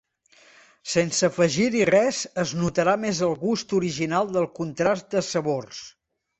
[0.93, 5.89] Sense afegir-hi res es notarà més el gust original del contrast de sabors.